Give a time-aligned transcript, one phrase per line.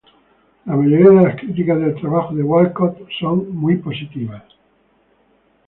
[0.65, 4.41] La mayoría de las críticas del trabajo de Walcott son muy positivas.